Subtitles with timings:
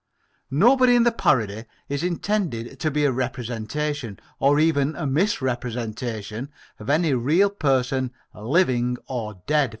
[0.49, 6.89] Nobody in the parody is intended to be a representation, or even a misrepresentation, of
[6.89, 9.69] any real person living or dead.